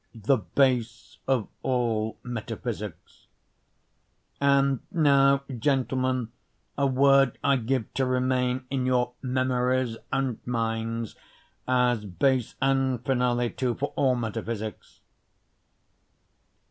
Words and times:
The 0.15 0.37
Base 0.37 1.19
of 1.27 1.47
All 1.61 2.17
Metaphysics 2.23 3.27
And 4.39 4.79
now 4.89 5.43
gentlemen, 5.59 6.29
A 6.75 6.87
word 6.87 7.37
I 7.43 7.57
give 7.57 7.93
to 7.93 8.07
remain 8.07 8.65
in 8.71 8.87
your 8.87 9.13
memories 9.21 9.97
and 10.11 10.39
minds, 10.43 11.15
As 11.67 12.03
base 12.05 12.55
and 12.59 13.05
finale 13.05 13.51
too 13.51 13.75
for 13.75 13.93
all 13.95 14.15
metaphysics. 14.15 15.01